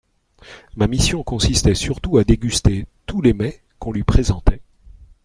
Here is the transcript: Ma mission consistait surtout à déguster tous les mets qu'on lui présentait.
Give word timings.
Ma 0.77 0.87
mission 0.87 1.21
consistait 1.21 1.75
surtout 1.75 2.17
à 2.17 2.23
déguster 2.23 2.87
tous 3.05 3.21
les 3.21 3.33
mets 3.33 3.61
qu'on 3.77 3.91
lui 3.91 4.03
présentait. 4.03 4.63